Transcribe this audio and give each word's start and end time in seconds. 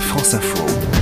France 0.00 0.34
Info. 0.34 0.95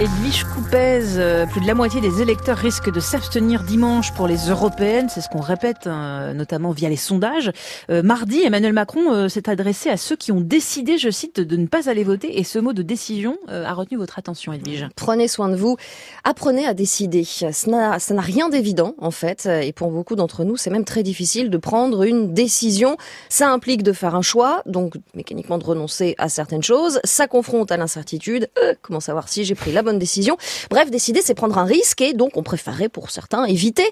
Edwige 0.00 0.44
Coupez, 0.44 1.16
euh, 1.16 1.44
plus 1.46 1.60
de 1.60 1.66
la 1.66 1.74
moitié 1.74 2.00
des 2.00 2.22
électeurs 2.22 2.56
risquent 2.56 2.92
de 2.92 3.00
s'abstenir 3.00 3.64
dimanche 3.64 4.14
pour 4.14 4.28
les 4.28 4.48
européennes, 4.48 5.08
c'est 5.08 5.20
ce 5.20 5.28
qu'on 5.28 5.40
répète 5.40 5.88
hein, 5.88 6.34
notamment 6.34 6.70
via 6.70 6.88
les 6.88 6.94
sondages. 6.94 7.50
Euh, 7.90 8.00
mardi, 8.04 8.42
Emmanuel 8.44 8.72
Macron 8.72 9.12
euh, 9.12 9.28
s'est 9.28 9.50
adressé 9.50 9.90
à 9.90 9.96
ceux 9.96 10.14
qui 10.14 10.30
ont 10.30 10.40
décidé, 10.40 10.98
je 10.98 11.10
cite, 11.10 11.40
de 11.40 11.56
ne 11.56 11.66
pas 11.66 11.90
aller 11.90 12.04
voter 12.04 12.38
et 12.38 12.44
ce 12.44 12.60
mot 12.60 12.72
de 12.72 12.82
décision 12.82 13.38
a 13.48 13.72
retenu 13.72 13.98
votre 13.98 14.20
attention 14.20 14.52
Edwige. 14.52 14.86
Prenez 14.94 15.26
soin 15.26 15.48
de 15.48 15.56
vous, 15.56 15.76
apprenez 16.22 16.64
à 16.64 16.74
décider. 16.74 17.24
Ça 17.24 17.70
n'a 17.70 18.20
rien 18.20 18.48
d'évident 18.48 18.94
en 18.98 19.10
fait 19.10 19.46
et 19.46 19.72
pour 19.72 19.90
beaucoup 19.90 20.14
d'entre 20.14 20.44
nous 20.44 20.56
c'est 20.56 20.70
même 20.70 20.84
très 20.84 21.02
difficile 21.02 21.50
de 21.50 21.58
prendre 21.58 22.04
une 22.04 22.34
décision. 22.34 22.96
Ça 23.28 23.50
implique 23.50 23.82
de 23.82 23.92
faire 23.92 24.14
un 24.14 24.22
choix, 24.22 24.62
donc 24.66 24.94
mécaniquement 25.14 25.58
de 25.58 25.64
renoncer 25.64 26.14
à 26.18 26.28
certaines 26.28 26.62
choses. 26.62 27.00
Ça 27.02 27.26
confronte 27.26 27.72
à 27.72 27.76
l'incertitude. 27.76 28.48
comment 28.82 29.00
savoir 29.00 29.28
si 29.28 29.44
j'ai 29.44 29.56
pris 29.56 29.72
la 29.72 29.82
bonne 29.82 29.87
décision. 29.96 30.36
Bref, 30.70 30.90
décider, 30.90 31.20
c'est 31.24 31.34
prendre 31.34 31.56
un 31.56 31.64
risque 31.64 32.02
et 32.02 32.12
donc 32.12 32.36
on 32.36 32.42
préférerait 32.42 32.88
pour 32.88 33.10
certains 33.10 33.44
éviter. 33.44 33.90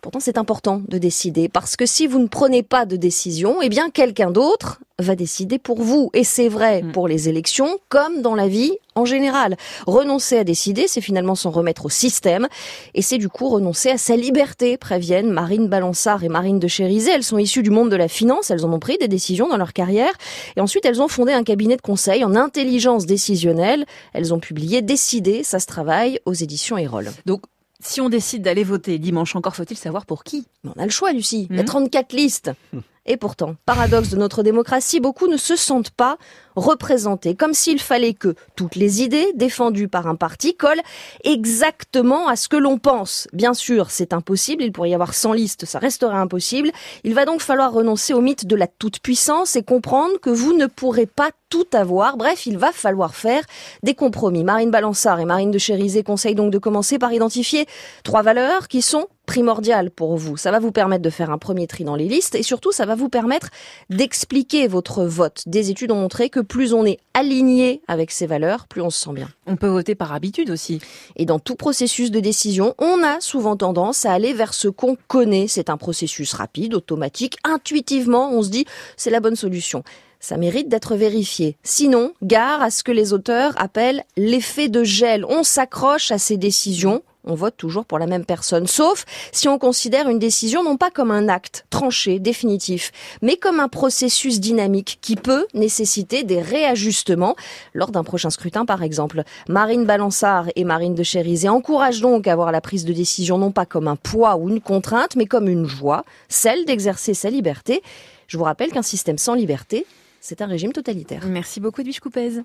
Pourtant, 0.00 0.20
c'est 0.20 0.38
important 0.38 0.82
de 0.86 0.98
décider 0.98 1.48
parce 1.48 1.76
que 1.76 1.86
si 1.86 2.06
vous 2.06 2.18
ne 2.18 2.28
prenez 2.28 2.62
pas 2.62 2.86
de 2.86 2.96
décision, 2.96 3.60
eh 3.62 3.68
bien, 3.68 3.90
quelqu'un 3.90 4.30
d'autre 4.30 4.80
va 5.02 5.16
décider 5.16 5.58
pour 5.58 5.80
vous. 5.82 6.10
Et 6.14 6.24
c'est 6.24 6.48
vrai 6.48 6.82
mm. 6.82 6.92
pour 6.92 7.08
les 7.08 7.28
élections 7.28 7.78
comme 7.88 8.22
dans 8.22 8.34
la 8.34 8.48
vie 8.48 8.72
en 8.94 9.04
général. 9.04 9.56
Renoncer 9.86 10.38
à 10.38 10.44
décider, 10.44 10.86
c'est 10.88 11.00
finalement 11.00 11.34
s'en 11.34 11.50
remettre 11.50 11.86
au 11.86 11.88
système. 11.88 12.48
Et 12.94 13.02
c'est 13.02 13.18
du 13.18 13.28
coup 13.28 13.48
renoncer 13.48 13.90
à 13.90 13.98
sa 13.98 14.16
liberté, 14.16 14.76
préviennent 14.76 15.30
Marine 15.30 15.68
Balançard 15.68 16.24
et 16.24 16.28
Marine 16.28 16.58
de 16.58 16.68
Chérisé. 16.68 17.10
Elles 17.10 17.24
sont 17.24 17.38
issues 17.38 17.62
du 17.62 17.70
monde 17.70 17.90
de 17.90 17.96
la 17.96 18.08
finance, 18.08 18.50
elles 18.50 18.64
en 18.64 18.72
ont 18.72 18.78
pris 18.78 18.98
des 18.98 19.08
décisions 19.08 19.48
dans 19.48 19.56
leur 19.56 19.72
carrière. 19.72 20.12
Et 20.56 20.60
ensuite, 20.60 20.84
elles 20.84 21.00
ont 21.00 21.08
fondé 21.08 21.32
un 21.32 21.44
cabinet 21.44 21.76
de 21.76 21.82
conseil 21.82 22.24
en 22.24 22.34
intelligence 22.34 23.06
décisionnelle. 23.06 23.86
Elles 24.12 24.34
ont 24.34 24.40
publié 24.40 24.82
Décider, 24.82 25.42
ça 25.42 25.58
se 25.58 25.66
travaille 25.66 26.18
aux 26.26 26.34
éditions 26.34 26.76
Erol. 26.76 27.10
Donc, 27.24 27.42
si 27.80 28.00
on 28.00 28.08
décide 28.08 28.42
d'aller 28.42 28.64
voter 28.64 28.98
dimanche, 28.98 29.34
encore 29.36 29.56
faut-il 29.56 29.76
savoir 29.76 30.06
pour 30.06 30.24
qui? 30.24 30.46
On 30.64 30.80
a 30.80 30.84
le 30.84 30.90
choix, 30.90 31.12
Lucie. 31.12 31.48
Il 31.50 31.56
y 31.56 31.60
a 31.60 31.64
34 31.64 32.12
hmm. 32.12 32.16
listes. 32.16 32.50
Et 33.04 33.16
pourtant, 33.16 33.56
paradoxe 33.66 34.10
de 34.10 34.16
notre 34.16 34.44
démocratie, 34.44 35.00
beaucoup 35.00 35.26
ne 35.26 35.36
se 35.36 35.56
sentent 35.56 35.90
pas 35.90 36.18
représentés, 36.54 37.34
comme 37.34 37.52
s'il 37.52 37.80
fallait 37.80 38.14
que 38.14 38.34
toutes 38.54 38.76
les 38.76 39.02
idées 39.02 39.32
défendues 39.34 39.88
par 39.88 40.06
un 40.06 40.14
parti 40.14 40.54
collent 40.54 40.82
exactement 41.24 42.28
à 42.28 42.36
ce 42.36 42.46
que 42.46 42.56
l'on 42.56 42.78
pense. 42.78 43.26
Bien 43.32 43.54
sûr, 43.54 43.90
c'est 43.90 44.12
impossible, 44.12 44.62
il 44.62 44.70
pourrait 44.70 44.90
y 44.90 44.94
avoir 44.94 45.14
100 45.14 45.32
listes, 45.32 45.64
ça 45.64 45.80
resterait 45.80 46.16
impossible. 46.16 46.70
Il 47.02 47.14
va 47.14 47.24
donc 47.24 47.40
falloir 47.40 47.72
renoncer 47.72 48.14
au 48.14 48.20
mythe 48.20 48.46
de 48.46 48.54
la 48.54 48.68
toute-puissance 48.68 49.56
et 49.56 49.64
comprendre 49.64 50.20
que 50.20 50.30
vous 50.30 50.52
ne 50.56 50.66
pourrez 50.66 51.06
pas 51.06 51.30
tout 51.48 51.66
avoir. 51.72 52.16
Bref, 52.16 52.46
il 52.46 52.56
va 52.56 52.70
falloir 52.70 53.16
faire 53.16 53.42
des 53.82 53.94
compromis. 53.94 54.44
Marine 54.44 54.70
Balançard 54.70 55.18
et 55.18 55.24
Marine 55.24 55.50
de 55.50 55.58
Chérisé 55.58 56.04
conseillent 56.04 56.36
donc 56.36 56.52
de 56.52 56.58
commencer 56.58 57.00
par 57.00 57.12
identifier 57.12 57.66
trois 58.04 58.22
valeurs 58.22 58.68
qui 58.68 58.80
sont 58.80 59.08
primordial 59.32 59.90
pour 59.90 60.18
vous. 60.18 60.36
Ça 60.36 60.50
va 60.50 60.58
vous 60.58 60.72
permettre 60.72 61.00
de 61.00 61.08
faire 61.08 61.30
un 61.30 61.38
premier 61.38 61.66
tri 61.66 61.84
dans 61.84 61.96
les 61.96 62.06
listes 62.06 62.34
et 62.34 62.42
surtout 62.42 62.70
ça 62.70 62.84
va 62.84 62.94
vous 62.94 63.08
permettre 63.08 63.48
d'expliquer 63.88 64.68
votre 64.68 65.04
vote. 65.04 65.42
Des 65.46 65.70
études 65.70 65.90
ont 65.90 66.02
montré 66.02 66.28
que 66.28 66.40
plus 66.40 66.74
on 66.74 66.84
est 66.84 66.98
aligné 67.14 67.80
avec 67.88 68.10
ces 68.10 68.26
valeurs, 68.26 68.66
plus 68.66 68.82
on 68.82 68.90
se 68.90 69.00
sent 69.00 69.14
bien. 69.14 69.30
On 69.46 69.56
peut 69.56 69.68
voter 69.68 69.94
par 69.94 70.12
habitude 70.12 70.50
aussi. 70.50 70.82
Et 71.16 71.24
dans 71.24 71.38
tout 71.38 71.54
processus 71.54 72.10
de 72.10 72.20
décision, 72.20 72.74
on 72.76 73.02
a 73.02 73.22
souvent 73.22 73.56
tendance 73.56 74.04
à 74.04 74.12
aller 74.12 74.34
vers 74.34 74.52
ce 74.52 74.68
qu'on 74.68 74.98
connaît. 75.08 75.48
C'est 75.48 75.70
un 75.70 75.78
processus 75.78 76.34
rapide, 76.34 76.74
automatique, 76.74 77.38
intuitivement, 77.42 78.32
on 78.32 78.42
se 78.42 78.50
dit 78.50 78.66
c'est 78.98 79.08
la 79.08 79.20
bonne 79.20 79.36
solution 79.36 79.82
ça 80.24 80.36
mérite 80.36 80.68
d'être 80.68 80.94
vérifié. 80.94 81.56
Sinon, 81.64 82.12
gare 82.22 82.62
à 82.62 82.70
ce 82.70 82.84
que 82.84 82.92
les 82.92 83.12
auteurs 83.12 83.54
appellent 83.60 84.04
l'effet 84.16 84.68
de 84.68 84.84
gel. 84.84 85.24
On 85.24 85.42
s'accroche 85.42 86.12
à 86.12 86.18
ces 86.18 86.36
décisions 86.36 87.02
on 87.24 87.34
vote 87.34 87.56
toujours 87.56 87.84
pour 87.84 87.98
la 87.98 88.06
même 88.06 88.24
personne, 88.24 88.66
sauf 88.66 89.04
si 89.30 89.48
on 89.48 89.58
considère 89.58 90.08
une 90.08 90.18
décision 90.18 90.64
non 90.64 90.76
pas 90.76 90.90
comme 90.90 91.10
un 91.10 91.28
acte 91.28 91.64
tranché, 91.70 92.18
définitif, 92.18 92.92
mais 93.22 93.36
comme 93.36 93.60
un 93.60 93.68
processus 93.68 94.40
dynamique 94.40 94.98
qui 95.00 95.16
peut 95.16 95.46
nécessiter 95.54 96.24
des 96.24 96.40
réajustements 96.40 97.36
lors 97.74 97.90
d'un 97.90 98.04
prochain 98.04 98.30
scrutin 98.30 98.64
par 98.64 98.82
exemple. 98.82 99.22
Marine 99.48 99.84
Balançard 99.84 100.46
et 100.56 100.64
Marine 100.64 100.94
de 100.94 101.02
Chérisé 101.02 101.48
encouragent 101.48 102.00
donc 102.00 102.26
à 102.26 102.34
voir 102.36 102.52
la 102.52 102.60
prise 102.60 102.84
de 102.84 102.92
décision 102.92 103.38
non 103.38 103.52
pas 103.52 103.66
comme 103.66 103.88
un 103.88 103.96
poids 103.96 104.36
ou 104.36 104.48
une 104.48 104.60
contrainte, 104.60 105.16
mais 105.16 105.26
comme 105.26 105.48
une 105.48 105.66
joie, 105.66 106.04
celle 106.28 106.64
d'exercer 106.64 107.14
sa 107.14 107.30
liberté. 107.30 107.82
Je 108.26 108.38
vous 108.38 108.44
rappelle 108.44 108.72
qu'un 108.72 108.82
système 108.82 109.18
sans 109.18 109.34
liberté, 109.34 109.86
c'est 110.20 110.40
un 110.40 110.46
régime 110.46 110.72
totalitaire. 110.72 111.26
Merci 111.26 111.60
beaucoup, 111.60 111.80
Edwige 111.80 112.00
Coupez. 112.00 112.40